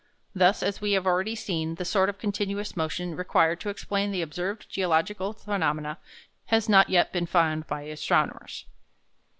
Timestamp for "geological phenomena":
4.67-5.99